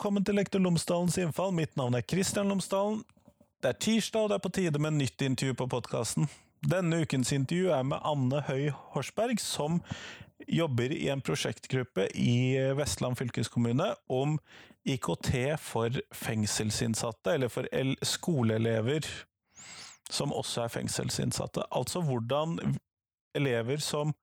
[0.00, 1.50] velkommen til Lektor Lomsdalens innfall.
[1.52, 3.02] Mitt navn er Kristian Lomsdalen.
[3.60, 6.24] Det er tirsdag, og det er på tide med nytt intervju på podkasten.
[6.64, 9.82] Denne ukens intervju er med Anne Høy Horsberg, som
[10.48, 14.38] jobber i en prosjektgruppe i Vestland fylkeskommune om
[14.88, 17.68] IKT for fengselsinnsatte, eller for
[18.00, 19.04] skoleelever
[20.08, 21.68] som også er fengselsinnsatte.
[21.76, 22.56] Altså hvordan
[23.36, 24.16] elever som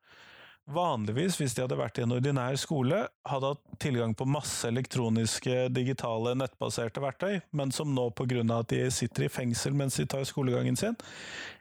[0.67, 5.67] vanligvis, hvis de hadde vært i en ordinær skole, hadde hatt tilgang på masse elektroniske,
[5.75, 10.27] digitale, nettbaserte verktøy, men som nå, av at de sitter i fengsel mens de tar
[10.27, 10.97] skolegangen sin,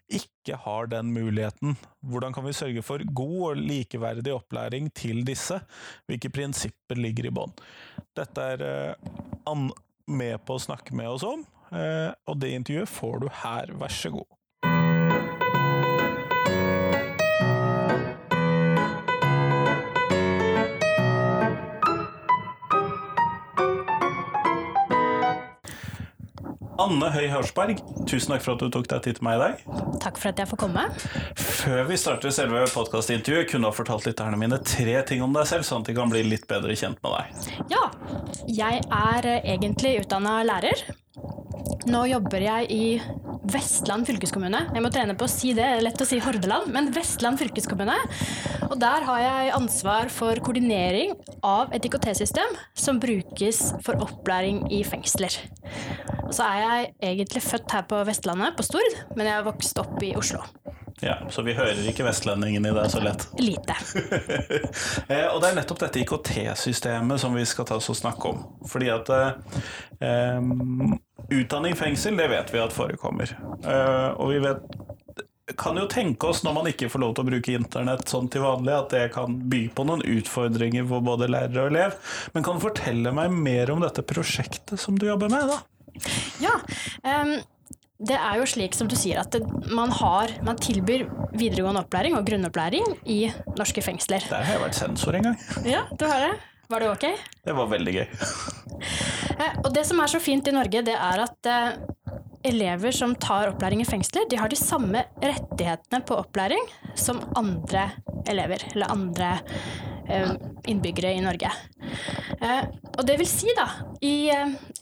[0.07, 1.75] ikke har den muligheten.
[2.07, 5.59] Hvordan kan vi sørge for god og likeverdig opplæring til disse?
[6.07, 7.55] Hvilke prinsipper ligger i bånn?
[8.15, 8.95] Dette er
[9.47, 9.69] Ann
[10.07, 13.95] med på å snakke med oss om, uh, og det intervjuet får du her, vær
[13.95, 14.36] så god.
[26.83, 29.63] Anne Høy Hørsberg, tusen takk for at du tok deg tid til meg i dag.
[30.03, 30.85] Takk for at jeg får komme.
[31.41, 35.49] Før vi starter selve podkastintervjuet, kunne du ha fortalt lytterne mine tre ting om deg
[35.49, 37.55] selv, sånn at de kan bli litt bedre kjent med deg.
[37.73, 37.87] Ja.
[38.47, 40.85] Jeg er egentlig utdanna lærer.
[41.89, 42.85] Nå jobber jeg i
[43.53, 44.67] Vestland fylkeskommune.
[44.75, 47.39] Jeg må trene på å si det, det er lett å si Hordaland, men Vestland
[47.41, 47.95] fylkeskommune.
[48.67, 51.15] Og der har jeg ansvar for koordinering
[51.47, 55.37] av et IKT-system som brukes for opplæring i fengsler.
[56.27, 59.79] Og så er jeg egentlig født her på Vestlandet, på Stord, men jeg har vokst
[59.83, 60.43] opp i Oslo.
[61.05, 63.29] Ja, Så vi hører ikke vestlendingen i det så lett?
[63.39, 63.77] Lite.
[65.07, 68.41] Eh, og det er nettopp dette IKT-systemet som vi skal ta oss og snakke om.
[68.67, 70.49] Fordi at eh,
[71.37, 73.31] utdanning fengsel, det vet vi at forekommer.
[73.63, 74.65] Eh, og vi vet
[75.55, 78.43] kan jo tenke oss, når man ikke får lov til å bruke internett sånn til
[78.43, 81.99] vanlig, at det kan by på noen utfordringer for både lærer og elev.
[82.35, 85.53] Men kan du fortelle meg mer om dette prosjektet som du jobber med?
[85.53, 85.61] da?
[86.43, 86.57] Ja,
[87.07, 87.39] um
[87.97, 89.33] det er jo slik som du sier at
[89.73, 93.23] man, har, man tilbyr videregående opplæring og grunnopplæring i
[93.57, 94.27] norske fengsler.
[94.29, 95.39] Der har jeg vært sensor en gang.
[95.65, 96.35] Ja, du har det.
[96.69, 97.07] Var det ok?
[97.47, 98.07] Det var veldig gøy.
[99.37, 101.75] Eh, og det som er så fint i Norge, det er at eh,
[102.49, 106.65] elever som tar opplæring i fengsler, de har de samme rettighetene på opplæring
[106.99, 107.89] som andre
[108.29, 109.33] elever, eller andre
[110.09, 110.33] eh,
[110.71, 111.51] innbyggere i Norge.
[112.97, 113.65] Og det vil si, da,
[114.05, 114.29] i,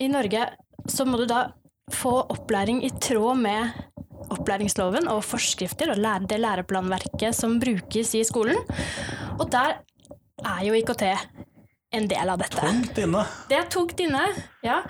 [0.03, 0.47] i Norge
[0.91, 1.47] så må du da
[1.93, 3.85] få opplæring i tråd med
[4.33, 8.59] opplæringsloven og forskrifter og det læreplanverket som brukes i skolen.
[9.39, 9.81] Og der
[10.45, 11.05] er jo IKT
[11.95, 12.59] en del av dette.
[12.59, 13.25] Tungt inne.
[13.51, 14.25] Det er tungt inne,
[14.65, 14.81] ja.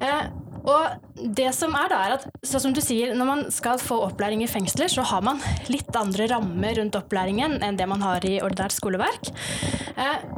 [0.00, 0.24] Eh,
[0.64, 4.00] og det som er da, er at sånn som du sier, når man skal få
[4.08, 5.40] opplæring i fengsler, så har man
[5.72, 9.32] litt andre rammer rundt opplæringen enn det man har i ordinært skoleverk.
[9.96, 10.28] Eh,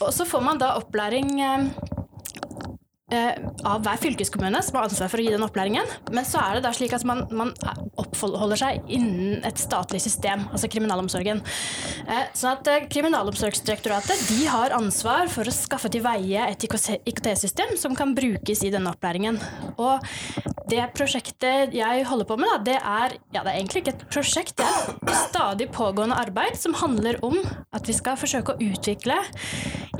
[0.00, 1.68] og så får man da opplæring eh,
[3.10, 5.88] av hver fylkeskommune som har ansvar for å gi den opplæringen.
[6.14, 7.52] Men så er det da slik at man, man
[8.00, 11.42] oppholder seg innen et statlig system, altså kriminalomsorgen.
[12.06, 17.76] Eh, sånn at eh, Kriminalomsorgsdirektoratet de har ansvar for å skaffe til veie et IKT-system
[17.80, 19.38] som kan brukes i denne opplæringen.
[19.80, 20.04] Og
[20.70, 24.06] det prosjektet jeg holder på med, da, det er ja, det er egentlig ikke et
[24.10, 27.38] prosjekt, det er stadig pågående arbeid som handler om
[27.74, 29.18] at vi skal forsøke å utvikle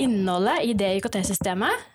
[0.01, 1.89] innholdet i det IKT-systemet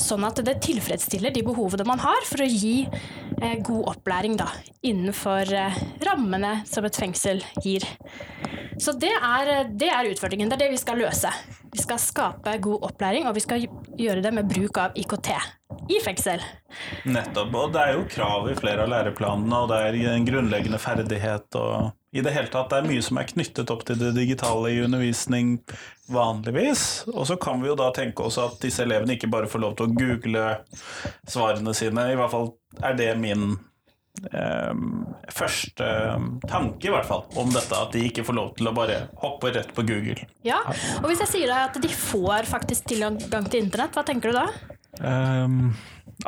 [0.00, 4.48] sånn at det tilfredsstiller de behovene man har for å gi eh, god opplæring da,
[4.84, 7.86] innenfor eh, rammene som et fengsel gir.
[8.80, 10.48] Så det er, det er, utfordringen.
[10.50, 11.30] Det er det vi skal løse.
[11.72, 13.66] Vi skal skape god opplæring, og vi skal
[14.00, 15.30] gjøre det med bruk av IKT
[15.92, 16.42] i fengsel.
[17.04, 17.52] Nettopp.
[17.54, 21.60] Og det er jo krav i flere av læreplanene, og det er en grunnleggende ferdighet
[21.60, 24.74] og i det hele tatt, Det er mye som er knyttet opp til det digitale
[24.74, 25.54] i undervisning
[26.12, 27.08] vanligvis.
[27.08, 29.76] Og så kan vi jo da tenke oss at disse elevene ikke bare får lov
[29.78, 30.42] til å google
[31.24, 32.10] svarene sine.
[32.12, 32.50] I hvert fall
[32.84, 33.54] er det min
[34.28, 34.82] eh,
[35.32, 35.88] første
[36.52, 37.80] tanke, i hvert fall, om dette.
[37.80, 40.28] At de ikke får lov til å bare hoppe rett på Google.
[40.44, 40.60] Ja,
[41.00, 44.42] og hvis jeg sier deg at de får faktisk tilgang til internett, hva tenker du
[44.42, 44.46] da?
[45.00, 45.72] Um,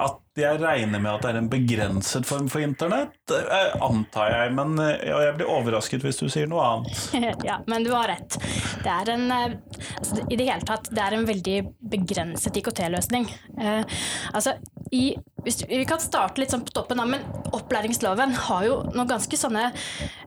[0.01, 4.55] at jeg regner med at det er en begrenset form for internett, eh, antar jeg.
[4.57, 7.03] Men eh, jeg blir overrasket hvis du sier noe annet.
[7.49, 8.39] ja, men du har rett.
[8.83, 9.55] Det er en eh,
[10.01, 11.59] altså, I det hele tatt, det er en veldig
[11.95, 13.29] begrenset IKT-løsning.
[13.61, 13.85] Uh,
[14.35, 14.57] altså,
[14.95, 15.05] i,
[15.45, 17.23] vi kan starte litt sånn på toppen, men
[17.55, 19.69] opplæringsloven har jo noen ganske sånne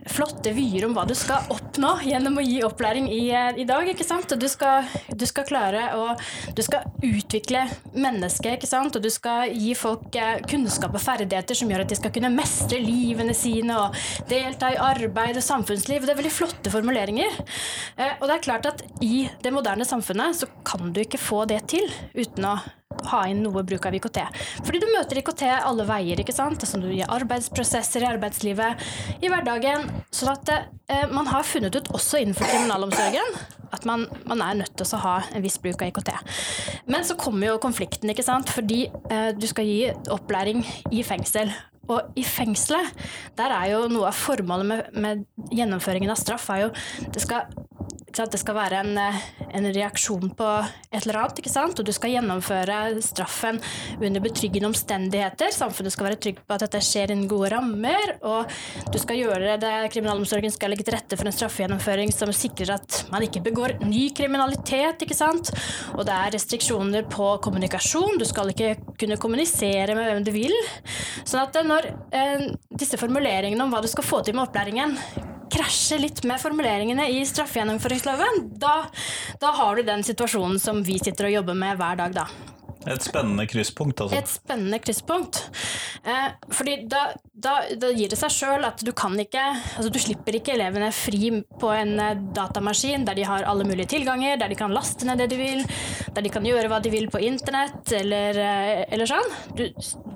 [0.07, 1.43] flotte vyer om hva du skal
[1.77, 3.85] oppnå gjennom å gi opplæring i, i dag.
[3.91, 4.31] ikke sant?
[4.41, 6.15] Du skal, du skal klare å
[6.57, 8.95] Du skal utvikle mennesket, ikke sant?
[8.95, 12.31] og du skal gi folk eh, kunnskap og ferdigheter som gjør at de skal kunne
[12.33, 13.97] mestre livene sine og
[14.29, 16.07] delta i arbeid og samfunnsliv.
[16.07, 17.38] Det er veldig flotte formuleringer.
[17.97, 21.45] Eh, og det er klart at i det moderne samfunnet så kan du ikke få
[21.50, 21.85] det til
[22.18, 22.57] uten å
[23.12, 24.19] ha inn noe bruk av IKT.
[24.65, 26.63] Fordi du møter IKT alle veier, ikke sant?
[26.68, 28.88] Som du gir arbeidsprosesser i arbeidslivet,
[29.21, 29.88] i hverdagen.
[30.12, 33.35] sånn at eh, man har funnet ut også innenfor kriminalomsorgen
[33.73, 36.11] at man, man, er nødt til å ha en viss bruk av IKT.
[36.87, 38.51] Men så kommer jo konflikten, ikke sant.
[38.53, 40.63] Fordi eh, du skal gi opplæring
[40.95, 41.51] i fengsel.
[41.91, 42.91] Og i fengselet,
[43.39, 46.71] der er jo noe av formålet med, med gjennomføringen av straff er jo
[47.15, 47.47] det skal
[48.07, 49.18] det skal være en, eh,
[49.54, 50.48] en, reaksjon på
[50.92, 51.80] et eller annet, ikke sant?
[51.80, 53.59] og du skal gjennomføre straffen
[54.00, 55.51] under betryggende omstendigheter.
[55.51, 58.50] Samfunnet skal være trygg på at dette skjer innen gode rammer, og
[58.92, 63.04] du skal gjøre det, kriminalomsorgen skal legge til rette for en straffegjennomføring som sikrer at
[63.12, 65.51] man ikke begår ny kriminalitet, ikke sant.
[65.98, 70.56] Og det er restriksjoner på kommunikasjon, du skal ikke kunne kommunisere med hvem du vil.
[71.24, 74.95] Sånn at når eh, disse formuleringene om hva du skal få til med opplæringen,
[75.53, 78.75] krasjer litt med formuleringene i straffegjennomføringsloven, da,
[79.41, 82.27] da har du den situasjonen som vi sitter og jobber med hver dag, da.
[82.88, 84.15] Et spennende krysspunkt, altså.
[84.15, 85.41] Et spennende krysspunkt.
[86.07, 87.01] Eh, fordi da,
[87.33, 90.88] da, da, gir det seg sjøl at du kan ikke Altså du slipper ikke elevene
[90.95, 95.07] fri på en eh, datamaskin der de har alle mulige tilganger, der de kan laste
[95.07, 95.65] ned det de vil,
[96.15, 99.35] der de kan gjøre hva de vil på internett eller, eh, eller sånn.
[99.57, 99.67] Du,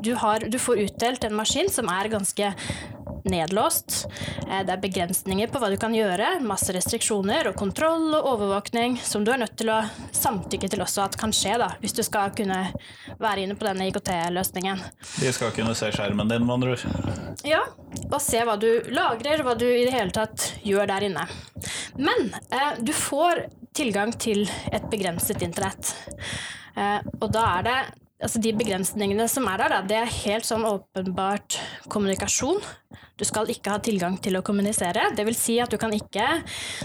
[0.05, 2.53] du, har, du får utdelt en maskin som er ganske
[3.23, 4.05] nedlåst.
[4.47, 8.97] Eh, det er begrensninger på hva du kan gjøre, masse restriksjoner og kontroll og overvåkning
[9.03, 9.81] som du er nødt til å
[10.15, 12.63] samtykke til også at kan skje, da, hvis du skal kunne
[13.21, 14.83] være inne på denne IKT-løsningen.
[15.21, 16.85] De skal kunne se skjermen din, med andre ord?
[17.47, 17.63] Ja,
[18.09, 21.25] og se hva du lagrer, hva du i det hele tatt gjør der inne.
[21.99, 23.45] Men eh, du får
[23.77, 25.93] tilgang til et begrenset internett.
[26.75, 27.79] Eh, og da er det
[28.21, 31.57] altså de begrensningene som er der, da, det er helt sånn åpenbart
[31.91, 32.61] kommunikasjon.
[33.17, 35.11] Du skal ikke ha tilgang til å kommunisere.
[35.17, 36.27] Det vil si at du kan ikke,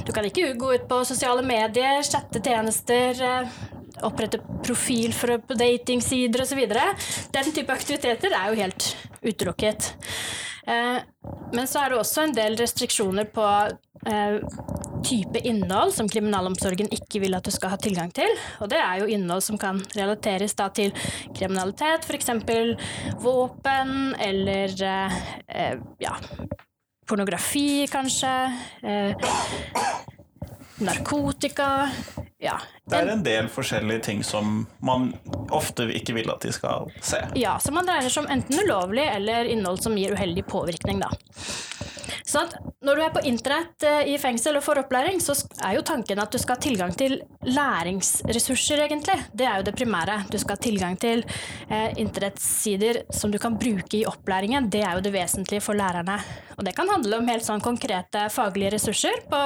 [0.04, 3.56] du kan ikke gå ut på sosiale medier, chatte tjenester, eh,
[4.04, 6.62] opprette profil for, på datingsider osv.
[7.32, 8.90] Den type aktiviteter er jo helt
[9.24, 9.94] utelukket.
[10.66, 10.98] Eh,
[11.54, 13.46] men så er det også en del restriksjoner på
[15.06, 18.30] type innhold som kriminalomsorgen ikke vil at du skal ha tilgang til.
[18.62, 20.94] Og det er jo innhold som kan relateres da til
[21.36, 22.30] kriminalitet, f.eks.
[23.22, 26.16] våpen eller eh, ja,
[27.08, 28.34] pornografi, kanskje.
[30.76, 31.90] narkotika.
[32.38, 32.58] Ja.
[32.84, 35.08] Det er en del forskjellige ting som man
[35.54, 37.22] ofte ikke vil at de skal se.
[37.38, 41.10] Ja, som man dreier seg om enten ulovlig eller innhold som gir uheldig påvirkning, da.
[42.26, 42.44] Så
[42.86, 46.20] når du er på internett eh, i fengsel og får opplæring, så er jo tanken
[46.22, 49.18] at du skal ha tilgang til læringsressurser, egentlig.
[49.34, 50.22] Det er jo det primære.
[50.32, 51.24] Du skal ha tilgang til
[51.70, 54.70] eh, internettsider som du kan bruke i opplæringen.
[54.72, 56.20] Det er jo det vesentlige for lærerne.
[56.56, 59.40] Og det kan handle om helt sånn konkrete faglige ressurser på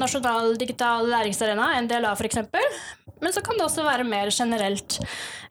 [0.00, 2.42] Nasjonal digital læringsarena, NDLA f.eks.
[3.22, 4.98] Men så kan det også være mer generelt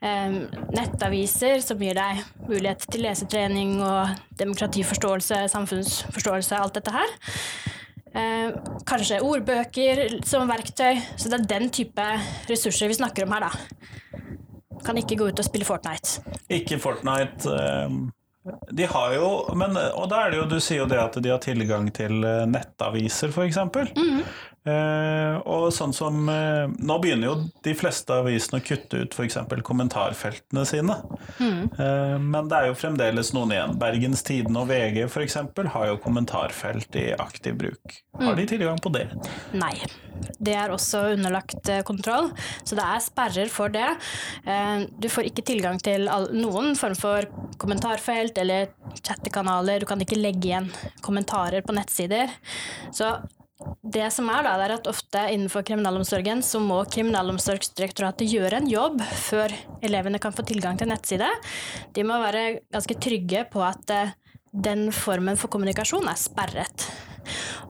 [0.03, 0.37] eh,
[0.75, 4.11] nettaviser som gir deg mulighet til lesetrening og
[4.41, 7.17] demokratiforståelse, samfunnsforståelse, alt dette her.
[8.11, 8.53] Eh,
[8.85, 10.99] kanskje ordbøker som verktøy.
[11.15, 12.07] Så det er den type
[12.51, 14.21] ressurser vi snakker om her, da.
[14.85, 16.25] Kan ikke gå ut og spille Fortnite.
[16.51, 17.47] Ikke Fortnite.
[17.49, 18.01] Eh
[18.71, 21.29] de har jo, men, og da er det jo, Du sier jo det at de
[21.29, 23.59] har tilgang til eh, nettaviser, f.eks.
[23.93, 24.23] Mm.
[24.61, 29.39] Eh, og sånn som eh, Nå begynner jo de fleste avisene å kutte ut f.eks.
[29.65, 30.99] kommentarfeltene sine.
[31.39, 31.63] Mm.
[31.65, 33.73] Eh, men det er jo fremdeles noen igjen.
[33.81, 35.39] Bergens Tidende og VG f.eks.
[35.73, 37.97] har jo kommentarfelt i aktiv bruk.
[38.21, 38.51] Har de mm.
[38.53, 39.07] tilgang på det?
[39.57, 39.73] Nei.
[40.37, 42.27] Det er også underlagt kontroll,
[42.67, 43.87] så det er sperrer for det.
[45.01, 47.25] Du får ikke tilgang til noen form for
[47.61, 49.81] kommentarfelt eller chattekanaler.
[49.81, 50.69] Du kan ikke legge igjen
[51.01, 52.29] kommentarer på nettsider.
[52.93, 53.15] Så
[53.81, 59.03] det som er da, er at ofte innenfor kriminalomsorgen så må Kriminalomsorgsdirektoratet gjøre en jobb
[59.25, 59.53] før
[59.85, 61.29] elevene kan få tilgang til nettside.
[61.95, 64.13] De må være ganske trygge på at eh,
[64.51, 66.87] den formen for kommunikasjon er sperret.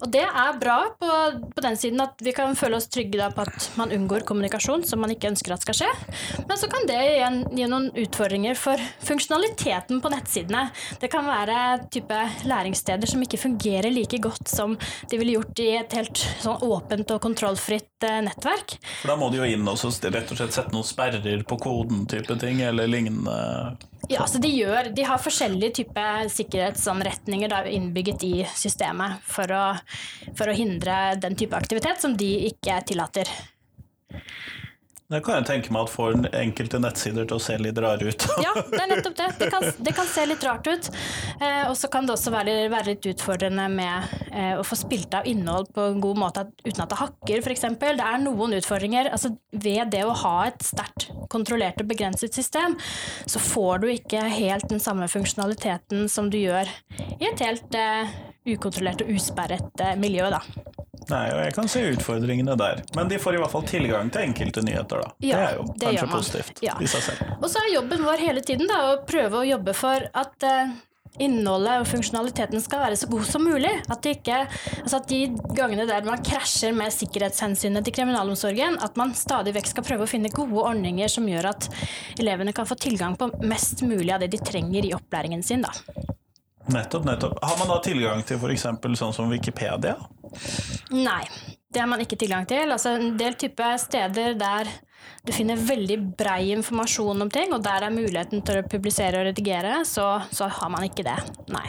[0.02, 1.10] Og det er bra på,
[1.56, 5.04] på, den siden at vi kan føle oss trygge på at man unngår kommunikasjon som
[5.04, 5.90] man ikke ønsker at skal skje.
[6.50, 10.68] Men så kan det igjen gi noen utfordringer for funksjonaliteten på nettsidene.
[11.02, 11.58] Det kan være
[11.94, 14.78] type læringssteder som ikke fungerer like godt som
[15.12, 18.78] de ville gjort i et helt sånn åpent og kontrollfritt eh, nettverk.
[19.04, 19.78] For da må de jo inn og
[20.12, 23.38] rett og slett sette noen sperrer på koden type ting, eller lignende?
[24.12, 29.62] Ja, så de, gjør, de har forskjellige typer sikkerhetsanretninger innbygget i systemet for å,
[30.36, 33.32] for å hindre den type aktivitet som de ikke tillater.
[35.12, 38.26] Det kan jeg tenke meg at får enkelte nettsider til å se litt rare ut.
[38.40, 39.28] Ja, det er nettopp det.
[39.42, 40.88] Det kan, det kan se litt rart ut.
[41.42, 45.14] Eh, og så kan det også være, være litt utfordrende med eh, å få spilt
[45.18, 47.68] av innhold på en god måte uten at det hakker, f.eks.
[47.82, 49.12] Det er noen utfordringer.
[49.12, 52.78] Altså, ved det å ha et sterkt kontrollert og begrenset system,
[53.28, 56.72] så får du ikke helt den samme funksjonaliteten som du gjør
[57.20, 58.16] i et helt eh,
[58.48, 60.32] ukontrollert og usperret eh, miljø.
[60.32, 60.42] da.
[61.10, 62.84] Nei, og jeg kan se utfordringene der.
[62.96, 65.10] Men de får i hvert fall tilgang til enkelte nyheter, da.
[65.26, 66.78] Ja, det er jo det kanskje positivt Ja.
[66.80, 67.34] i seg selv.
[67.42, 70.72] Og så er jobben vår hele tiden da, å prøve å jobbe for at eh,
[71.20, 73.72] innholdet og funksjonaliteten skal være så god som mulig.
[73.92, 74.44] At, det ikke,
[74.84, 75.24] altså at de
[75.58, 80.12] gangene der man krasjer med sikkerhetshensynet til kriminalomsorgen, at man stadig vekk skal prøve å
[80.12, 81.68] finne gode ordninger som gjør at
[82.22, 85.66] elevene kan få tilgang på mest mulig av det de trenger i opplæringen sin.
[85.66, 85.74] Da.
[86.72, 87.40] Nettopp, nettopp.
[87.44, 88.68] Har man da tilgang til f.eks.
[89.00, 89.98] sånn som Wikipedia?
[90.96, 91.24] Nei,
[91.74, 92.72] det har man ikke tilgang til.
[92.72, 94.72] Altså en del type steder der
[95.26, 99.30] du finner veldig brei informasjon om ting, og der er muligheten til å publisere og
[99.30, 101.18] redigere, så, så har man ikke det.
[101.54, 101.68] Nei.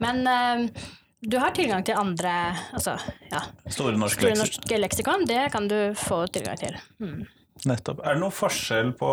[0.00, 0.84] Men eh,
[1.20, 2.32] du har tilgang til andre
[2.76, 2.96] altså,
[3.28, 4.44] ja, Store norske Store leksikon?
[4.44, 6.76] norske leksikon, det kan du få tilgang til.
[7.00, 7.24] Mm.
[7.68, 8.00] Nettopp.
[8.04, 9.08] Er det noen forskjell på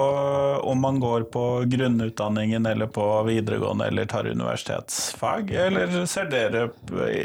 [0.68, 6.68] om man går på grunnutdanningen eller på videregående eller tar universitetsfag, eller ser dere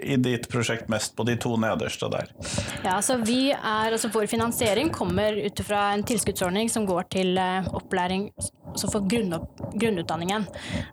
[0.03, 2.33] i ditt prosjekt mest på de to nederste der?
[2.83, 7.39] Ja, altså vi er, altså Vår finansiering kommer ut fra en tilskuddsordning som går til
[7.41, 8.29] eh, opplæring
[8.73, 9.35] altså for grunn,
[9.79, 10.47] grunnutdanningen.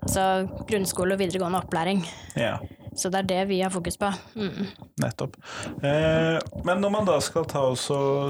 [0.04, 0.26] Altså
[0.70, 2.04] grunnskole og videregående opplæring.
[2.40, 2.58] Ja.
[2.96, 4.12] Så det er det vi har fokus på.
[4.36, 4.70] Mm.
[5.02, 5.38] Nettopp.
[5.84, 7.80] Eh, men når man da skal ta og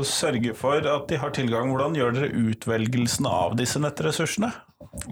[0.07, 4.51] sørge for at de har tilgang, hvordan gjør dere utvelgelsen av disse nettressursene?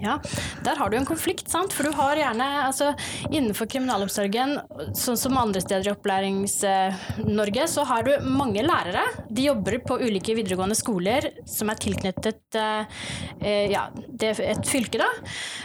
[0.01, 0.17] Ja,
[0.65, 1.73] der har du en konflikt, sant?
[1.75, 2.91] for du har gjerne altså,
[3.29, 4.55] Innenfor kriminalomsorgen,
[4.97, 9.03] sånn som andre steder i Opplærings-Norge, så har du mange lærere.
[9.29, 13.01] De jobber på ulike videregående skoler som er tilknyttet eh,
[13.41, 15.11] eh, ja, det, et fylke, da.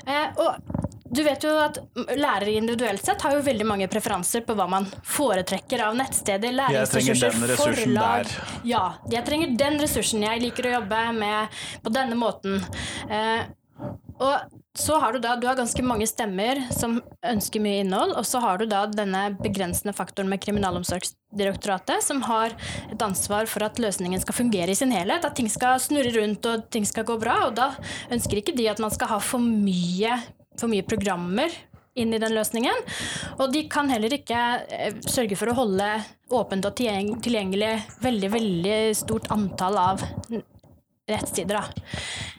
[0.04, 1.78] Eh, og du vet jo at
[2.16, 7.56] lærere individuelt sett har jo veldig mange preferanser på hva man foretrekker av nettsteder, læringsressurser,
[7.60, 8.32] forlag.
[8.68, 10.24] Ja, jeg trenger den ressursen.
[10.24, 12.62] Jeg liker å jobbe med på denne måten.
[13.12, 13.44] Eh,
[14.22, 16.96] og så har du da du har ganske mange stemmer som
[17.28, 22.54] ønsker mye innhold, og så har du da denne begrensende faktoren med Kriminalomsorgsdirektoratet, som har
[22.88, 26.48] et ansvar for at løsningen skal fungere i sin helhet, at ting skal snurre rundt
[26.48, 27.42] og ting skal gå bra.
[27.50, 27.74] Og da
[28.14, 30.16] ønsker ikke de at man skal ha for mye,
[30.62, 31.52] for mye programmer
[31.98, 32.86] inn i den løsningen.
[33.38, 34.40] Og de kan heller ikke
[34.72, 35.88] eh, sørge for å holde
[36.32, 40.06] åpent og tilgjengelig veldig, veldig stort antall av
[41.08, 41.58] rettsider.
[41.58, 41.64] Da.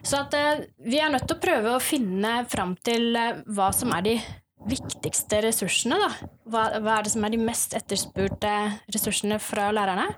[0.01, 3.69] Så at, eh, vi er nødt til å prøve å finne fram til eh, hva
[3.75, 4.15] som er de
[4.69, 5.97] viktigste ressursene.
[6.01, 6.29] Da.
[6.49, 8.53] Hva, hva er det som er de mest etterspurte
[8.93, 10.09] ressursene fra lærerne?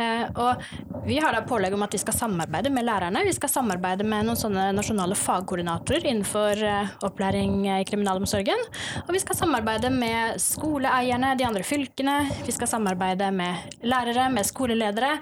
[0.00, 0.60] Eh, og
[1.06, 3.24] vi har da pålegg om at vi skal samarbeide med lærerne.
[3.26, 8.64] Vi skal samarbeide med noen sånne nasjonale fagkoordinatorer innenfor eh, opplæring i kriminalomsorgen.
[9.06, 12.20] Og vi skal samarbeide med skoleeierne, de andre fylkene.
[12.46, 15.18] Vi skal samarbeide med lærere, med skoleledere,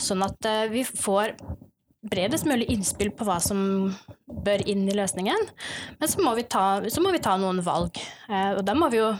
[0.00, 1.36] sånn at eh, vi får
[2.02, 3.92] bredest mulig innspill på hva som
[4.26, 5.48] bør inn i løsningen.
[6.00, 8.00] Men så må vi ta, må vi ta noen valg.
[8.28, 9.12] Eh, og da må vi jo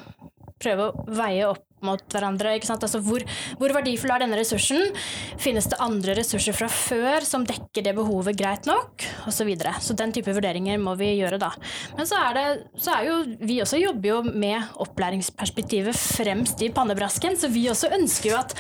[0.62, 2.56] prøve å veie opp mot hverandre.
[2.56, 2.84] Ikke sant?
[2.86, 3.24] Altså hvor,
[3.60, 4.92] hvor verdifull er denne ressursen?
[5.40, 9.06] Finnes det andre ressurser fra før som dekker det behovet greit nok?
[9.26, 9.74] Og så, videre.
[9.82, 11.52] så den type vurderinger må vi gjøre da.
[11.96, 12.46] Men så er, det,
[12.82, 17.92] så er jo vi også jobber jo med opplæringsperspektivet fremst i pannebrasken, så vi også
[17.96, 18.54] ønsker jo at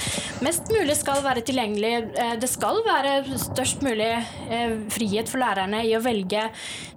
[0.44, 1.94] mest mulig skal være tilgjengelig.
[2.18, 4.10] Eh, Det skal være størst mulig
[4.50, 6.48] eh, frihet for lærerne i å velge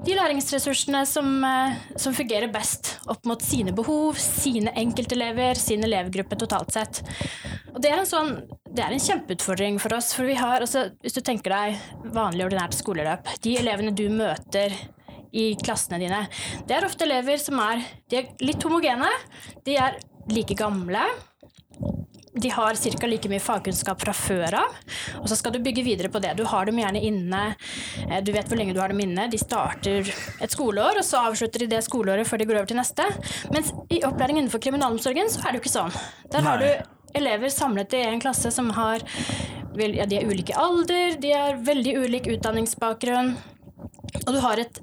[0.05, 6.39] de læringsressursene som, eh, som fungerer best opp mot sine behov, sine enkeltelever, sin elevgruppe
[6.39, 7.01] totalt sett.
[7.73, 8.35] Og det er en sånn
[8.75, 10.11] det er en kjempeutfordring for oss.
[10.15, 14.73] For vi har, altså, hvis du tenker deg vanlig ordinært skoleløp, de elevene du møter
[15.35, 16.25] i klassene dine,
[16.67, 19.11] det er ofte elever som er, er litt homogene.
[19.63, 19.95] De er
[20.31, 21.05] like gamle.
[22.35, 23.07] De har ca.
[23.07, 24.73] like mye fagkunnskap fra før av.
[25.21, 26.33] Og så skal du bygge videre på det.
[26.35, 27.55] Du har dem gjerne inne.
[28.09, 29.29] eh, Du vet hvor lenge du har dem inne.
[29.31, 30.03] De starter
[30.41, 33.05] et skoleår, og så avslutter de det skoleåret før de går over til neste.
[33.53, 35.95] Mens i opplæring innenfor kriminalomsorgen så er det jo ikke sånn.
[36.31, 36.75] Der har Nei.
[36.75, 38.99] du elever samlet i en klasse som har
[39.75, 43.33] ja, De er ulike alder, de har veldig ulik utdanningsbakgrunn.
[44.25, 44.79] Og du har et,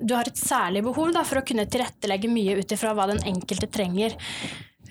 [0.00, 3.20] du har et særlig behov da, for å kunne tilrettelegge mye ut ifra hva den
[3.28, 4.16] enkelte trenger.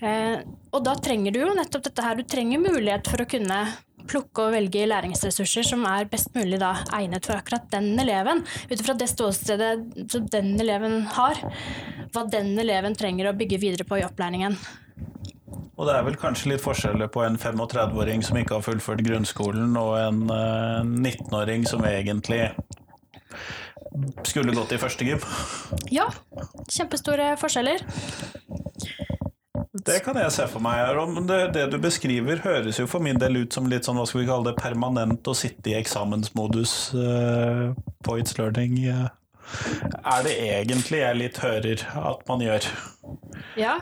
[0.01, 0.41] Eh,
[0.71, 2.19] og da trenger du jo nettopp dette her.
[2.19, 3.59] Du trenger mulighet for å kunne
[4.09, 8.43] plukke og velge læringsressurser som er best mulig da, egnet for akkurat den eleven.
[8.71, 9.73] Ut ifra det ståstedet
[10.09, 11.41] som den eleven har.
[12.13, 14.57] Hva den eleven trenger å bygge videre på i opplæringen.
[15.79, 19.77] Og det er vel kanskje litt forskjeller på en 35-åring som ikke har fullført grunnskolen,
[19.79, 22.49] og en eh, 19-åring som egentlig
[24.27, 25.23] skulle gått i første gym.
[25.93, 26.09] Ja,
[26.67, 27.85] kjempestore forskjeller.
[29.69, 30.79] Det kan jeg se for meg.
[30.81, 30.97] her,
[31.29, 34.23] Det, det du beskriver, høres jo for min del ut som litt sånn, hva skal
[34.23, 37.69] vi kalle det, permanent å sitte i eksamensmodus uh,
[38.05, 38.79] på It's Learning.
[38.89, 42.65] Er det egentlig jeg litt hører at man gjør?
[43.57, 43.79] Ja,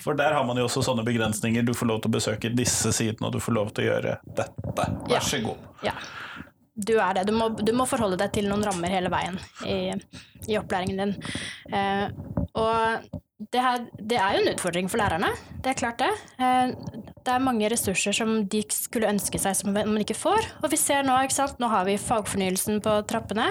[0.00, 1.64] For der har man jo også sånne begrensninger.
[1.64, 4.18] Du får lov til å besøke disse sidene, og du får lov til å gjøre
[4.36, 4.88] dette.
[5.08, 5.66] Vær så god.
[5.86, 5.96] ja.
[6.74, 7.28] Du er det.
[7.28, 9.94] Du må, du må forholde deg til noen rammer hele veien i,
[10.50, 11.12] i opplæringen din.
[11.70, 12.10] Uh,
[12.58, 15.32] og det, her, det er jo en utfordring for lærerne,
[15.64, 16.10] det er klart det.
[16.38, 16.74] Eh,
[17.24, 20.46] det er mange ressurser som de skulle ønske seg som man ikke får.
[20.62, 23.48] Og vi ser nå, ikke sant, nå har vi fagfornyelsen på trappene,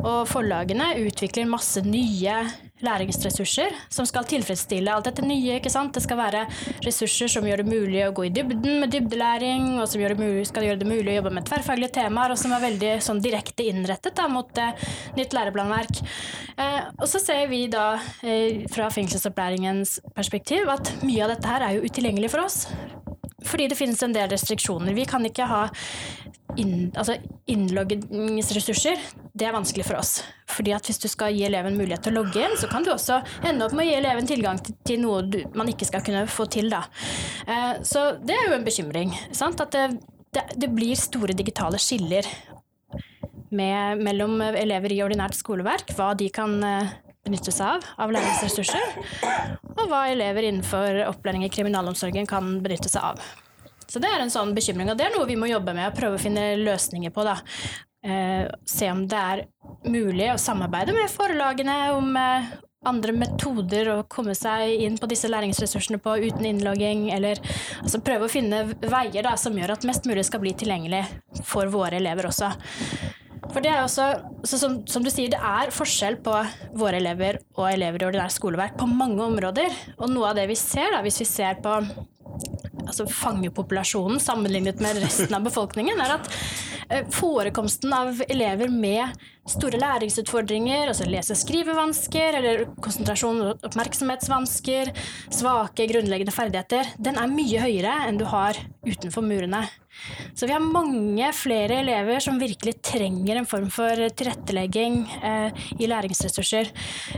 [0.00, 2.40] og forlagene utvikler masse nye
[2.84, 5.58] læringsressurser som skal tilfredsstille alt dette nye.
[5.58, 5.94] ikke sant?
[5.94, 6.44] Det skal være
[6.84, 10.46] ressurser som gjør det mulig å gå i dybden med dybdelæring, og som gjør mulig,
[10.48, 13.66] skal gjøre det mulig å jobbe med tverrfaglige temaer, og som er veldig sånn direkte
[13.70, 16.02] innrettet da, mot eh, nytt læreplanverk.
[16.56, 21.66] Eh, og så ser vi da eh, fra fengselsopplæringens perspektiv at mye av dette her
[21.66, 22.64] er jo utilgjengelig for oss.
[23.46, 24.94] Fordi det finnes en del restriksjoner.
[24.96, 25.62] Vi kan ikke ha
[26.60, 27.16] inn, altså
[27.50, 29.00] innloggingsressurser.
[29.32, 30.20] Det er vanskelig for oss.
[30.50, 32.92] Fordi at hvis du skal gi eleven mulighet til å logge inn, så kan du
[32.92, 36.04] også ende opp med å gi eleven tilgang til, til noe du, man ikke skal
[36.06, 36.70] kunne få til.
[36.72, 36.84] Da.
[37.46, 39.14] Eh, så det er jo en bekymring.
[39.36, 39.62] Sant?
[39.62, 40.00] At det,
[40.34, 42.28] det, det blir store digitale skiller
[43.50, 48.96] med, mellom elever i ordinært skoleverk, hva de kan eh, benytte seg av av læringsressurser,
[49.76, 53.22] og hva elever innenfor opplæring i kriminalomsorgen kan benytte seg av.
[53.90, 55.96] Så det er en sånn bekymring, og det er noe vi må jobbe med og
[55.98, 57.26] prøve å finne løsninger på.
[57.26, 57.36] da.
[58.06, 59.44] Eh, se om det er
[59.84, 62.52] mulig å samarbeide med forlagene om eh,
[62.88, 67.42] andre metoder å komme seg inn på disse læringsressursene på uten innlogging, eller
[67.82, 71.02] altså prøve å finne veier da, som gjør at mest mulig skal bli tilgjengelig
[71.44, 72.54] for våre elever også.
[73.50, 74.06] For det er også,
[74.46, 76.34] så som, som du sier, det er forskjell på
[76.78, 79.74] våre elever og elever i ordinært skoleverk på mange områder.
[79.98, 81.74] Og noe av det vi ser, da, hvis vi ser på
[82.90, 86.30] altså fangepopulasjonen sammenlignet med resten av befolkningen, er at
[86.88, 94.92] eh, forekomsten av elever med store læringsutfordringer, altså lese- og skrivevansker eller konsentrasjon- og oppmerksomhetsvansker,
[95.34, 99.64] svake grunnleggende ferdigheter, den er mye høyere enn du har utenfor murene.
[100.34, 105.88] Så vi har mange flere elever som virkelig trenger en form for tilrettelegging eh, i
[105.90, 106.70] læringsressurser,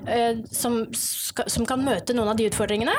[0.07, 2.97] eh, som, skal, som kan møte noen av de utfordringene.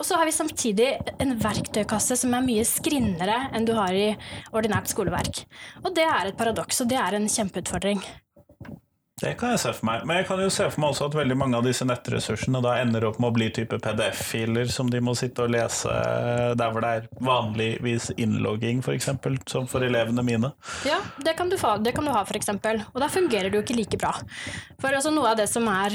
[0.00, 0.88] Og så har vi samtidig
[1.22, 4.10] en verktøykasse som er mye skrinnere enn du har i
[4.50, 5.44] ordinært skoleverk.
[5.84, 8.02] Og det er et paradoks, og det er en kjempeutfordring.
[9.22, 10.02] Det kan jeg se for meg.
[10.02, 12.74] Men jeg kan jo se for meg også at veldig mange av disse nettressursene da
[12.82, 15.94] ender opp med å bli type PDF-filer som de må sitte og lese
[16.58, 19.12] der hvor det er vanligvis innlogging, f.eks.,
[19.46, 20.50] som for elevene mine.
[20.88, 22.50] Ja, det kan du, få, det kan du ha, f.eks.
[22.90, 24.16] Og da fungerer det jo ikke like bra.
[24.82, 25.94] For altså, noe av det som er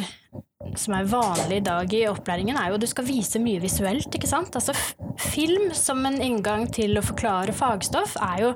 [0.75, 4.11] som er vanlig i dag i opplæringen, er jo at du skal vise mye visuelt.
[4.11, 4.57] ikke sant?
[4.59, 4.73] Altså
[5.19, 8.49] Film som en inngang til å forklare fagstoff er jo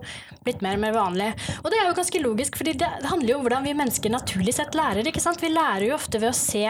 [0.44, 1.30] blitt mer og mer vanlig.
[1.62, 4.56] Og det er jo ganske logisk, fordi det handler jo om hvordan vi mennesker naturlig
[4.56, 5.08] sett lærer.
[5.08, 5.40] ikke sant?
[5.44, 6.66] Vi lærer jo ofte ved å se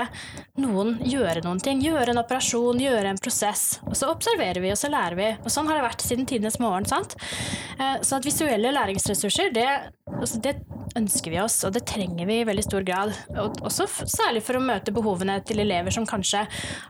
[0.61, 1.81] noen gjøre noen ting.
[1.81, 3.79] Gjøre en operasjon, gjøre en prosess.
[3.89, 5.29] Og så observerer vi, og så lærer vi.
[5.41, 6.85] Og sånn har det vært siden tidenes morgen.
[6.89, 7.17] sant?
[7.79, 9.67] Eh, Så at visuelle læringsressurser, det,
[10.13, 10.57] altså det
[10.99, 13.13] ønsker vi oss, og det trenger vi i veldig stor grad.
[13.39, 16.45] Og også særlig for å møte behovene til elever som kanskje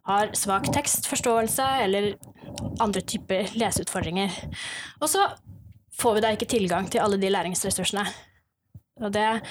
[0.10, 2.14] har svak tekstforståelse eller
[2.84, 4.36] andre typer leseutfordringer.
[5.02, 5.26] Og så
[6.00, 8.06] får vi da ikke tilgang til alle de læringsressursene.
[8.94, 9.42] Det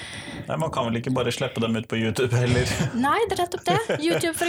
[0.47, 2.69] Nei, Man kan vel ikke bare slippe dem ut på YouTube heller?
[3.05, 3.97] Nei, det er nettopp det.
[3.99, 4.47] YouTube, for.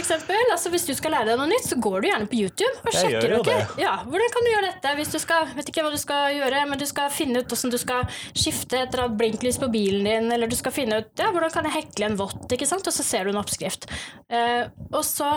[0.53, 2.95] Altså, hvis du skal lære deg noe nytt, så går du gjerne på YouTube og
[2.95, 3.35] Jeg sjekker.
[3.43, 3.57] det.
[3.83, 4.93] Ja, hvordan kan du gjøre dette?
[5.01, 7.75] Hvis du skal, vet ikke hva du skal gjøre, men du skal finne ut hvordan
[7.75, 11.23] du skal skifte et eller annet blinklys på bilen din, eller du skal finne ut
[11.25, 12.87] ja, hvordan kan jeg hekle en vott, ikke sant?
[12.87, 13.89] og så ser du en oppskrift.
[14.31, 15.33] Eh, og så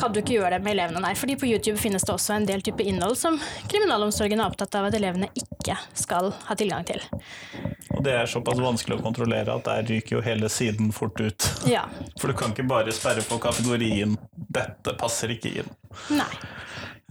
[0.00, 1.12] kan du ikke gjøre det med elevene, nei.
[1.18, 3.36] Fordi på YouTube finnes det også en del type innhold som
[3.68, 7.04] kriminalomsorgen er opptatt av at elevene ikke skal ha tilgang til.
[7.94, 11.46] Og det er såpass vanskelig å kontrollere at der ryker jo hele siden fort ut.
[11.70, 11.84] Ja.
[12.20, 15.72] For du kan ikke bare sperre på kategorien 'dette passer ikke inn'.
[16.10, 16.30] Nei.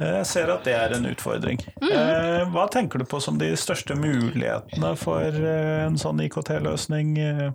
[0.01, 1.59] Jeg ser at det er en utfordring.
[1.85, 7.17] Eh, Hva tenker du på som de største mulighetene for eh, en sånn IKT-løsning?
[7.21, 7.51] Eh,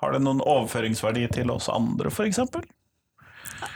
[0.00, 2.40] Har det noen overføringsverdi til oss andre, f.eks?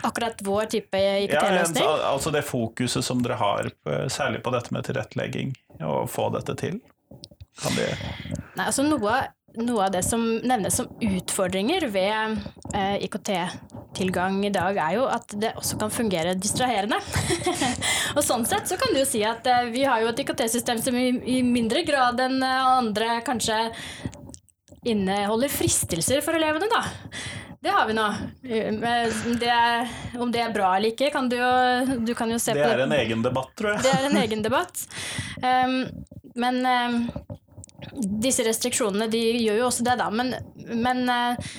[0.02, 1.84] Akkurat vår type IKT-løsning.
[1.84, 3.68] altså det fokuset som dere har,
[4.08, 5.52] særlig på dette med tilrettelegging,
[5.84, 6.80] og få dette til.
[7.62, 7.90] Kan det
[8.58, 9.18] Nei, altså noe,
[9.62, 12.40] noe av det som nevnes som utfordringer ved
[12.74, 16.98] eh, IKT-tilgang i dag, er jo at det også kan fungere distraherende.
[18.16, 20.82] og sånn sett så kan du jo si at eh, vi har jo et IKT-system
[20.82, 23.60] som i, i, mindre grad enn eh, andre kanskje
[24.88, 26.82] inneholder fristelser for elevene, da.
[27.62, 28.08] Det har vi nå.
[28.42, 31.48] Det er, om det er bra eller ikke, kan du jo,
[32.06, 33.86] du kan jo se det på Det er en egen debatt, tror jeg.
[33.86, 34.84] Det er en egen debatt.
[35.42, 35.80] Um,
[36.42, 37.00] men um,
[37.98, 40.08] disse restriksjonene de gjør jo også det, da.
[40.14, 40.34] Men,
[40.78, 41.50] men uh,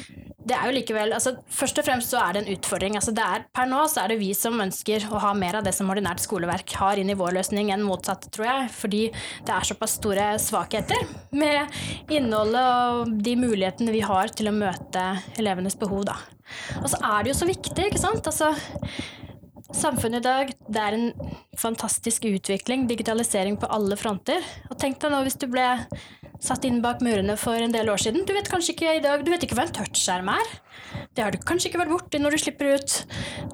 [0.50, 2.96] det er jo likevel altså, Først og fremst så er det en utfordring.
[2.98, 5.68] Altså, det er, per nå så er det vi som ønsker å ha mer av
[5.68, 8.72] det som ordinært skoleverk har i vår løsning, enn motsatt, tror jeg.
[8.80, 11.80] Fordi det er såpass store svakheter med
[12.14, 15.06] innholdet og de mulighetene vi har til å møte
[15.42, 16.18] elevenes behov, da.
[16.82, 18.26] Og så er det jo så viktig, ikke sant.
[18.26, 18.54] Altså,
[19.70, 21.12] Samfunnet i dag, det er en
[21.60, 24.42] fantastisk utvikling, digitalisering på alle fronter.
[24.72, 25.68] Og tenk deg nå hvis du ble
[26.40, 28.24] satt inn bak murene for en del år siden.
[28.26, 30.54] Du vet kanskje ikke i dag, du vet ikke hva en touchskjerm er.
[31.14, 32.96] Det har du kanskje ikke vært borti når du slipper ut.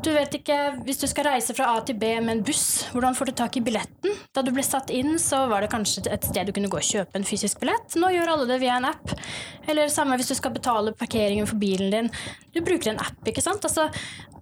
[0.06, 3.18] Du vet ikke, hvis du skal reise fra A til B med en buss, hvordan
[3.18, 4.14] får du tak i billetten?
[4.36, 6.86] Da du ble satt inn, så var det kanskje et sted du kunne gå og
[6.86, 7.98] kjøpe en fysisk billett.
[8.00, 9.16] Nå gjør alle det via en app.
[9.68, 12.12] Eller samme hvis du skal betale parkeringen for bilen din.
[12.54, 13.66] Du bruker en app, ikke sant.
[13.66, 13.90] Altså,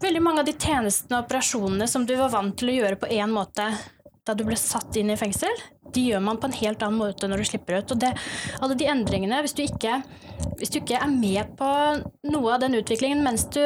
[0.03, 3.11] veldig mange av de tjenestene og operasjonene som du var vant til å gjøre på
[3.15, 3.69] én måte
[4.23, 5.51] da du ble satt inn i fengsel,
[5.93, 7.91] de gjør man på en helt annen måte når du slipper ut.
[7.91, 8.13] Og det,
[8.63, 9.97] alle de endringene, hvis du, ikke,
[10.61, 11.71] hvis du ikke er med på
[12.31, 13.61] noe av den utviklingen mens du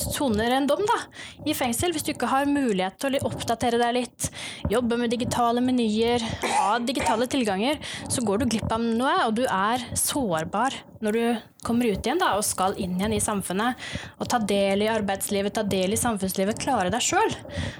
[0.00, 0.98] soner en dom da,
[1.46, 4.28] i fengsel, hvis du ikke har mulighet til å oppdatere deg litt,
[4.72, 6.24] jobbe med digitale menyer,
[6.58, 11.24] ha digitale tilganger, så går du glipp av noe, og du er sårbar når du
[11.64, 13.80] kommer ut igjen da, og skal inn igjen i samfunnet.
[14.20, 17.36] Og ta del i arbeidslivet, ta del i samfunnslivet, klare deg sjøl.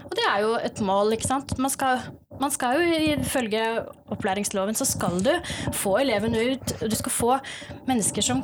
[0.08, 1.56] Og det er jo et mål, ikke sant.
[1.60, 2.04] Man skal
[2.40, 3.62] man skal jo ifølge
[4.14, 5.32] opplæringsloven så skal du
[5.74, 7.36] få elevene ut, du skal få
[7.88, 8.42] mennesker som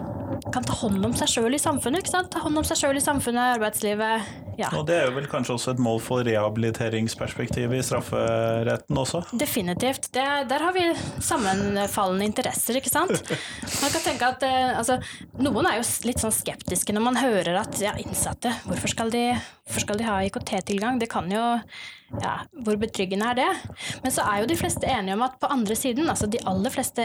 [0.51, 2.03] kan ta hånd om seg sjøl i samfunnet.
[2.03, 2.31] ikke sant?
[2.33, 4.31] Ta hånd om seg sjøl i samfunnet, arbeidslivet.
[4.61, 4.71] Ja.
[4.77, 9.23] Og det er jo vel kanskje også et mål for rehabiliteringsperspektivet i strafferetten også?
[9.41, 10.11] Definitivt.
[10.15, 10.87] Det, der har vi
[11.25, 13.33] sammenfallende interesser, ikke sant.
[13.81, 14.99] Man kan tenke at eh, altså,
[15.41, 19.25] Noen er jo litt sånn skeptiske når man hører at ja, innsatte, hvorfor skal de,
[19.71, 20.99] hvorfor skal de ha IKT-tilgang?
[20.99, 21.47] Det kan jo
[22.19, 23.51] ja, hvor betryggende er det?
[24.03, 26.73] Men så er jo de fleste enige om at på andre siden, altså de aller
[26.75, 27.05] fleste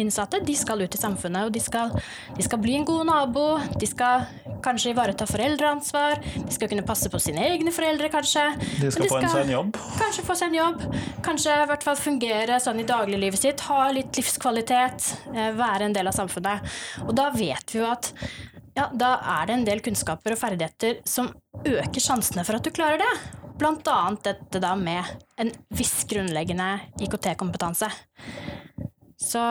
[0.00, 1.50] innsatte, de skal ut i samfunnet.
[1.50, 1.92] Og de skal,
[2.36, 3.44] de skal bli en god nabo,
[3.76, 4.24] de skal
[4.64, 8.46] kanskje ivareta foreldreansvar, de skal kunne passe på sine egne foreldre, kanskje.
[8.80, 9.80] De skal, de få seg en jobb?
[10.00, 10.84] Kanskje få seg en jobb.
[11.28, 15.98] Kanskje i hvert fall fungere sånn i dagliglivet sitt, ha litt livskvalitet, eh, være en
[16.00, 16.78] del av samfunnet.
[17.04, 18.14] Og da vet vi jo at
[18.78, 21.32] ja, da er det en del kunnskaper og ferdigheter som
[21.66, 23.10] øker sjansene for at du klarer det.
[23.58, 25.02] Blant annet dette da med
[25.42, 26.68] en viss grunnleggende
[27.02, 27.90] IKT-kompetanse.
[29.18, 29.42] Så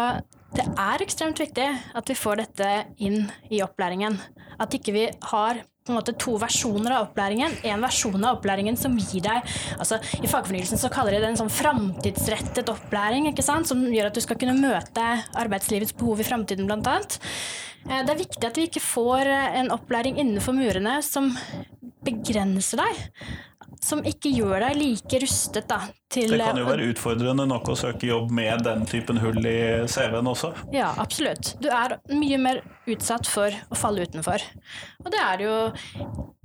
[0.55, 2.69] det er ekstremt viktig at vi får dette
[3.03, 4.15] inn i opplæringen.
[4.63, 7.57] At ikke vi har på en måte to versjoner av opplæringen.
[7.67, 11.39] En versjon av opplæringen som gir deg altså I fagfornyelsen så kaller de det en
[11.39, 13.67] sånn framtidsrettet opplæring, ikke sant?
[13.67, 16.99] som gjør at du skal kunne møte arbeidslivets behov i framtiden, bl.a.
[17.87, 21.31] Eh, det er viktig at vi ikke får en opplæring innenfor murene som
[22.07, 23.03] begrenser deg
[23.83, 25.79] som ikke gjør deg like rustet da,
[26.11, 29.85] til Det kan jo være utfordrende nok å søke jobb med den typen hull i
[29.89, 30.53] CV-en også?
[30.75, 31.53] Ja, absolutt.
[31.63, 34.43] Du er mye mer utsatt for å falle utenfor.
[35.03, 35.55] Og det er jo,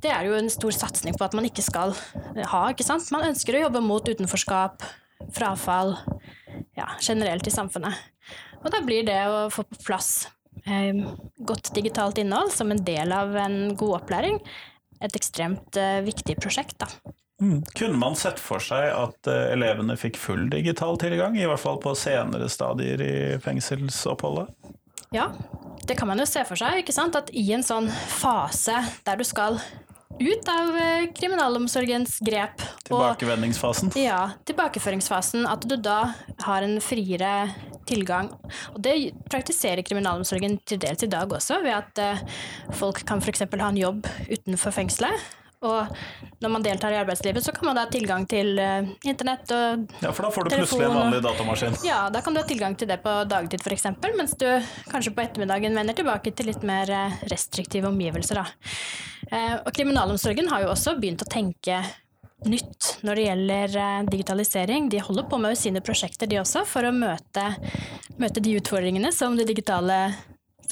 [0.02, 3.08] det er jo en stor satsing på at man ikke skal ha, ikke sant.
[3.14, 4.84] Man ønsker å jobbe mot utenforskap,
[5.32, 5.96] frafall,
[6.78, 8.10] ja, generelt i samfunnet.
[8.62, 10.28] Og da blir det å få på plass
[10.66, 11.00] eh,
[11.42, 14.38] godt digitalt innhold som en del av en god opplæring
[15.02, 16.78] et ekstremt eh, viktig prosjekt.
[16.82, 16.88] da.
[17.42, 17.64] Mm.
[17.74, 21.80] Kunne man sett for seg at uh, elevene fikk full digital tilgang, i hvert fall
[21.82, 24.52] på senere stadier i fengselsoppholdet?
[25.12, 25.26] Ja,
[25.82, 26.78] det kan man jo se for seg.
[26.84, 27.18] ikke sant?
[27.18, 29.58] At i en sånn fase der du skal
[30.22, 33.90] ut av uh, kriminalomsorgens grep Tilbakevendingsfasen?
[33.90, 35.42] Og, ja, tilbakeføringsfasen.
[35.50, 36.14] At du da
[36.46, 37.34] har en friere
[37.90, 38.30] tilgang.
[38.76, 42.42] Og det praktiserer kriminalomsorgen til dels i dag også, ved at uh,
[42.78, 43.48] folk kan f.eks.
[43.50, 45.86] ha en jobb utenfor fengselet og
[46.42, 49.86] når man deltar i arbeidslivet, så kan man da ha tilgang til uh, internett og
[50.02, 51.78] Ja, for da får du plutselig en vanlig datamaskin.
[51.86, 53.86] Ja, da kan du ha tilgang til det på dagtid f.eks.,
[54.18, 54.46] mens du
[54.90, 58.42] kanskje på ettermiddagen vender tilbake til litt mer uh, restriktive omgivelser.
[58.42, 58.72] Da.
[59.30, 61.78] Uh, og kriminalomsorgen har jo også begynt å tenke
[62.42, 63.76] nytt når det gjelder
[64.10, 64.90] digitalisering.
[64.90, 67.52] De holder på med sine prosjekter, de også, for å møte,
[68.18, 70.08] møte de utfordringene som det digitale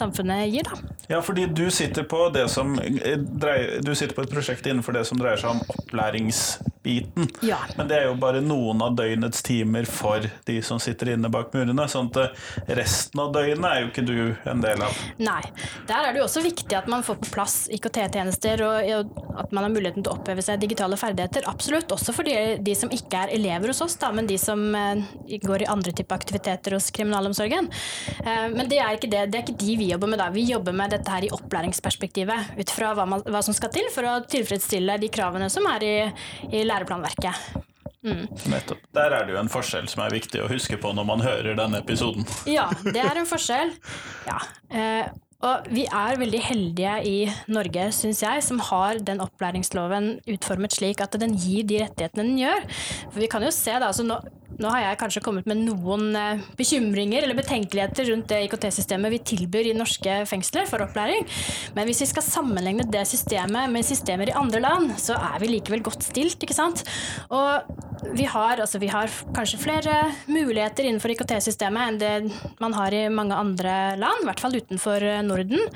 [0.00, 0.96] samfunnet gir, da.
[1.10, 3.18] Ja, fordi du sitter på det som eh,
[3.82, 7.26] Du sitter på et prosjekt innenfor det som dreier seg om opplæringsbiten.
[7.42, 7.58] Ja.
[7.76, 11.50] Men det er jo bare noen av døgnets timer for de som sitter inne bak
[11.56, 11.88] murene.
[11.90, 14.20] sånn at eh, resten av døgnet er jo ikke du
[14.52, 15.00] en del av.
[15.18, 15.40] Nei.
[15.90, 19.66] Der er det jo også viktig at man får på plass IKT-tjenester, og at man
[19.66, 21.48] har muligheten til å oppheve seg digitale ferdigheter.
[21.50, 21.90] Absolutt.
[21.90, 25.10] Også for de, de som ikke er elever hos oss, da, men de som eh,
[25.42, 27.66] går i andre typer aktiviteter hos kriminalomsorgen.
[28.20, 30.28] Men det er, ikke det, det er ikke de vi jobber med da.
[30.34, 32.54] Vi jobber med dette her i opplæringsperspektivet.
[32.60, 35.86] Ut fra hva, man, hva som skal til for å tilfredsstille de kravene som er
[35.86, 35.96] i,
[36.50, 37.66] i læreplanverket.
[38.00, 38.26] Mm.
[38.48, 38.84] Nettopp.
[38.96, 41.58] Der er det jo en forskjell som er viktig å huske på når man hører
[41.58, 42.28] denne episoden.
[42.58, 43.74] Ja, det er en forskjell.
[44.28, 44.38] Ja.
[44.72, 47.16] Eh, og vi er veldig heldige i
[47.48, 52.42] Norge, syns jeg, som har den opplæringsloven utformet slik at den gir de rettighetene den
[52.42, 52.66] gjør.
[53.06, 54.18] For vi kan jo se da, altså nå,
[54.60, 59.20] nå har jeg kanskje kommet med noen eh, bekymringer eller betenkeligheter rundt det IKT-systemet vi
[59.32, 61.24] tilbyr i norske fengsler for opplæring.
[61.76, 65.52] Men hvis vi skal sammenligne det systemet med systemer i andre land, så er vi
[65.54, 66.84] likevel godt stilt, ikke sant.
[67.32, 69.96] Og vi har, altså, vi har kanskje flere
[70.28, 72.14] muligheter innenfor IKT-systemet enn det
[72.60, 75.68] man har i mange andre land, i hvert fall utenfor eh, Norden.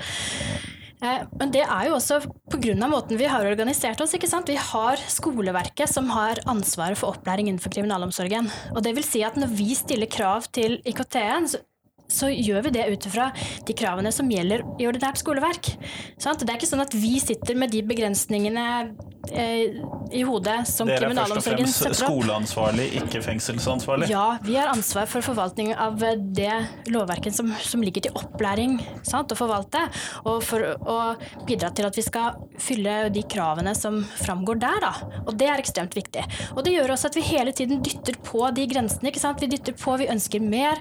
[1.04, 2.20] Eh, men det er jo også
[2.52, 2.74] pga.
[2.88, 4.14] måten vi har organisert oss.
[4.14, 4.48] ikke sant?
[4.48, 8.50] Vi har skoleverket som har ansvaret for opplæring innenfor kriminalomsorgen.
[8.74, 11.48] Og det vil si at når vi stiller krav til IKT-en,
[12.14, 13.30] så gjør vi det ut ifra
[13.66, 15.72] de kravene som gjelder i ordinært skoleverk.
[16.20, 16.44] Sant?
[16.44, 18.66] Det er ikke sånn at vi sitter med de begrensningene
[19.32, 19.80] eh,
[20.14, 21.66] i hodet som kriminalomsorgen setter opp.
[21.66, 24.10] Dere er først og fremst skoleansvarlig, ikke fengselsansvarlig?
[24.12, 25.98] Ja, vi har ansvar for forvaltning av
[26.36, 26.52] det
[26.94, 29.32] lovverket som, som ligger til opplæring sant?
[29.34, 29.80] å forvalte,
[30.28, 30.98] og for å
[31.48, 34.84] bidra til at vi skal fylle de kravene som framgår der.
[34.84, 34.92] Da.
[35.24, 36.22] Og det er ekstremt viktig.
[36.54, 39.10] Og det gjør også at vi hele tiden dytter på de grensene.
[39.40, 40.78] Vi dytter på, vi ønsker mer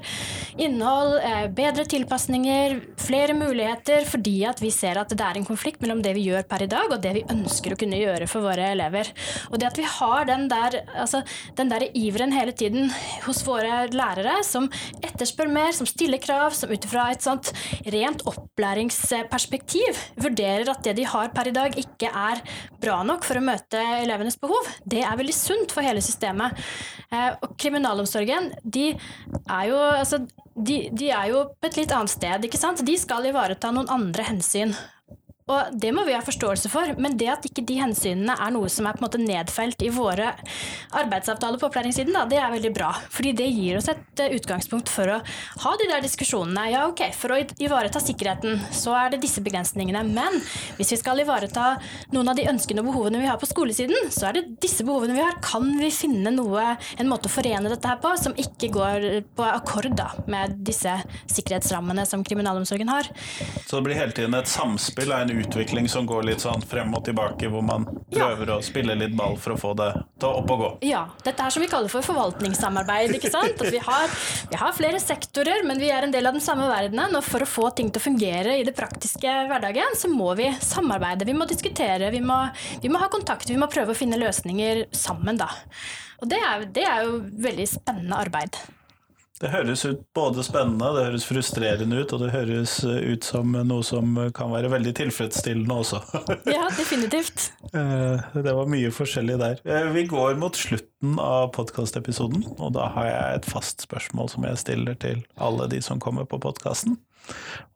[0.62, 1.23] innhold Eh,
[1.56, 6.14] bedre tilpasninger, flere muligheter, fordi at vi ser at det er en konflikt mellom det
[6.18, 9.10] vi gjør per i dag, og det vi ønsker å kunne gjøre for våre elever.
[9.52, 11.24] Og det at vi har den der, altså,
[11.58, 12.92] den der iveren hele tiden
[13.26, 14.70] hos våre lærere, som
[15.04, 17.54] etterspør mer, som stiller krav, som ut ifra et sånt
[17.94, 22.44] rent opplæringsperspektiv vurderer at det de har per i dag, ikke er
[22.84, 26.58] bra nok for å møte elevenes behov, det er veldig sunt for hele systemet.
[27.14, 30.24] Eh, og kriminalomsorgen, de er jo altså
[30.56, 32.46] de, de, er jo på et litt annet sted.
[32.48, 32.84] ikke sant?
[32.86, 34.76] De skal ivareta noen andre hensyn.
[35.52, 38.70] Og det må vi ha forståelse for, men det at ikke de hensynene er noe
[38.72, 40.30] som er på en måte nedfelt i våre
[40.96, 42.94] arbeidsavtaler på opplæringssiden, da, det er veldig bra.
[43.12, 45.18] Fordi det gir oss et eh, utgangspunkt for å
[45.66, 46.70] ha de der diskusjonene.
[46.72, 50.06] Ja, ok, for å ivareta sikkerheten, så er det disse begrensningene.
[50.08, 50.40] Men
[50.78, 51.74] hvis vi skal ivareta
[52.16, 55.18] noen av de ønskene og behovene vi har på skolesiden, så er det disse behovene
[55.18, 55.36] vi har.
[55.44, 59.50] Kan vi finne noe, en måte å forene dette her på, som ikke går på
[59.50, 60.96] akkord da, med disse
[61.28, 63.12] sikkerhetsrammene som kriminalomsorgen har?
[63.68, 66.94] Så det blir hele tiden et samspill av en utvikling som går litt sånn frem
[66.96, 68.58] og tilbake, hvor man prøver ja.
[68.58, 69.90] å spille litt ball for å få det
[70.22, 70.70] til opp og gå.
[70.90, 71.04] Ja.
[71.24, 73.16] Dette er som vi kaller for forvaltningssamarbeid.
[73.18, 73.62] ikke sant?
[73.62, 74.14] At vi har,
[74.52, 77.18] vi har, flere sektorer, men vi er en del av den samme verdenen.
[77.20, 80.50] Og for å få ting til å fungere i det praktiske hverdagen, så må vi
[80.64, 81.28] samarbeide.
[81.30, 82.40] Vi må diskutere, vi må,
[82.84, 85.52] vi må ha kontakt, vi må prøve å finne løsninger sammen, da.
[86.24, 88.58] Og det er, det er jo veldig spennende arbeid.
[89.44, 93.84] Det høres ut både spennende, det høres frustrerende ut, og det høres ut som noe
[93.84, 96.00] som kan være veldig tilfredsstillende også.
[96.56, 97.50] ja, definitivt.
[97.76, 99.60] Eh, det var mye forskjellig der.
[99.68, 104.48] Eh, vi går mot slutten av podkastepisoden, og da har jeg et fast spørsmål som
[104.48, 106.96] jeg stiller til alle de som kommer på podkasten.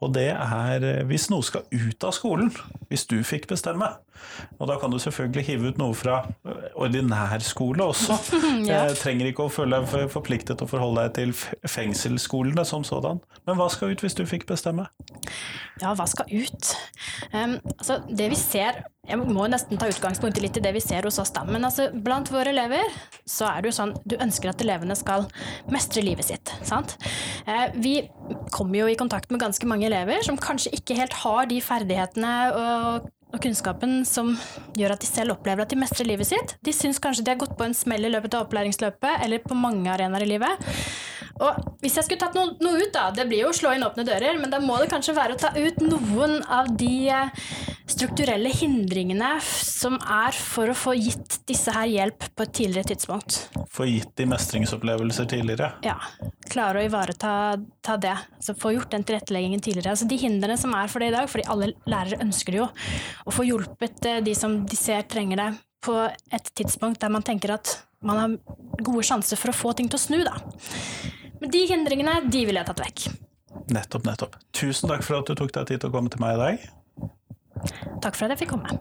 [0.04, 2.52] Og det er eh, hvis noe skal ut av skolen,
[2.92, 3.90] hvis du fikk bestemme.
[4.58, 8.18] Og da kan du selvfølgelig hive ut noe fra eh, ordinær skole også.
[8.70, 8.84] ja.
[8.88, 11.34] Jeg trenger ikke å føle deg forpliktet til å forholde deg til
[11.70, 13.24] fengselsskolene som sådan.
[13.50, 14.90] Men hva skal ut hvis du fikk bestemme?
[15.82, 16.74] Ja, hva skal ut?
[17.34, 20.84] Um, altså, det vi ser Jeg må nesten ta utgangspunkt i litt i det vi
[20.84, 21.46] ser hos oss, da.
[21.48, 22.92] Men altså, blant våre elever
[23.28, 25.28] så er det jo sånn du ønsker at elevene skal
[25.74, 26.54] mestre livet sitt.
[26.68, 26.98] sant?
[27.48, 27.96] Uh, vi
[28.52, 32.34] kommer jo i kontakt med ganske mange elever som kanskje ikke helt har de ferdighetene
[32.58, 34.34] og og kunnskapen som
[34.78, 36.58] gjør at de selv opplever at de mestrer livet sitt.
[36.66, 39.58] De syns kanskje de har gått på en smell i løpet av opplæringsløpet, eller på
[39.58, 40.68] mange arenaer i livet.
[41.38, 43.86] Og hvis jeg skulle tatt noe, noe, ut, da, det blir jo å slå inn
[43.86, 47.12] åpne dører, men da må det kanskje være å ta ut noen av de
[47.88, 53.40] strukturelle hindringene som er for å få gitt disse her hjelp på et tidligere tidspunkt.
[53.72, 55.72] Få gitt de mestringsopplevelser tidligere?
[55.86, 55.96] Ja.
[56.52, 58.16] Klare å ivareta det.
[58.40, 59.94] Altså få gjort den tilretteleggingen tidligere.
[59.94, 62.68] Altså de hindrene som er for det i dag, fordi alle lærere ønsker det jo.
[63.28, 65.50] Å få hjulpet eh, de som de ser trenger det,
[65.84, 65.94] på
[66.34, 68.36] et tidspunkt der man tenker at man har
[68.84, 70.38] gode sjanser for å få ting til å snu, da.
[71.42, 73.08] Men de hindringene, de ville jeg tatt vekk.
[73.74, 74.38] Nettopp, nettopp.
[74.56, 76.68] Tusen takk for at du tok deg tid til å komme til meg i dag.
[78.04, 78.78] Takk for at jeg fikk komme.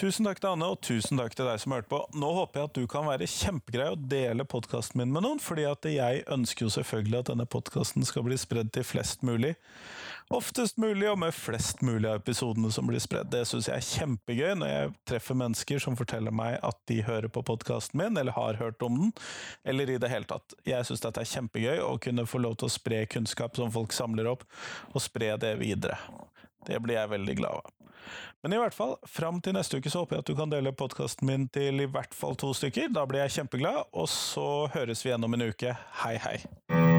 [0.00, 1.98] Tusen takk til Anne, og tusen takk til deg som hørte på.
[2.16, 5.66] Nå håper jeg at du kan være kjempegrei og dele podkasten min med noen, fordi
[5.68, 9.50] at jeg ønsker jo selvfølgelig at denne podkasten skal bli spredd til flest mulig.
[10.32, 13.28] Oftest mulig, og med flest mulig av episodene som blir spredd.
[13.28, 17.28] Det syns jeg er kjempegøy når jeg treffer mennesker som forteller meg at de hører
[17.34, 19.12] på podkasten min, eller har hørt om den,
[19.68, 20.56] eller i det hele tatt.
[20.64, 23.92] Jeg syns dette er kjempegøy å kunne få lov til å spre kunnskap som folk
[23.92, 24.48] samler opp,
[24.94, 26.00] og spre det videre.
[26.64, 27.79] Det blir jeg veldig glad av.
[28.42, 30.72] Men i hvert fall, fram til neste uke så håper jeg at du kan dele
[30.72, 32.88] podkasten min til i hvert fall to stykker.
[32.94, 35.76] Da blir jeg kjempeglad, og så høres vi igjen om en uke.
[36.04, 36.89] Hei, hei.